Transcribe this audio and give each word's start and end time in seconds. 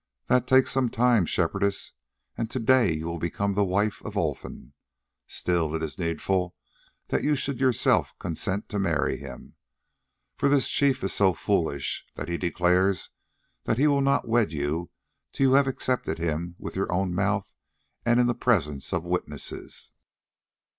"That 0.25 0.47
takes 0.47 0.71
some 0.71 0.89
time, 0.89 1.27
Shepherdess, 1.27 1.91
and 2.35 2.49
to 2.49 2.57
day 2.59 2.91
you 2.91 3.05
will 3.05 3.19
become 3.19 3.53
the 3.53 3.63
wife 3.63 4.01
of 4.03 4.17
Olfan. 4.17 4.73
Still 5.27 5.75
it 5.75 5.83
is 5.83 5.99
needful 5.99 6.55
that 7.09 7.21
you 7.23 7.35
should 7.35 7.59
yourself 7.61 8.15
consent 8.17 8.67
to 8.69 8.79
marry 8.79 9.17
him, 9.17 9.57
for 10.35 10.49
this 10.49 10.67
chief 10.69 11.03
is 11.03 11.13
so 11.13 11.33
foolish 11.33 12.03
that 12.15 12.29
he 12.29 12.37
declares 12.39 13.11
that 13.65 13.77
he 13.77 13.85
will 13.85 14.01
not 14.01 14.27
wed 14.27 14.51
you 14.51 14.89
till 15.31 15.49
you 15.49 15.53
have 15.53 15.67
accepted 15.67 16.17
him 16.17 16.55
with 16.57 16.75
your 16.75 16.91
own 16.91 17.13
mouth 17.13 17.53
and 18.03 18.19
in 18.19 18.25
the 18.25 18.33
presence 18.33 18.91
of 18.91 19.03
witnesses." 19.03 19.91